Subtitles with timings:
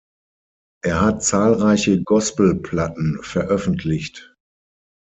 [0.83, 4.33] Er hat zahlreiche Gospel-Platten veröffentlicht.